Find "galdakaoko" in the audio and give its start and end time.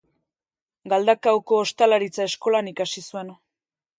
0.93-1.59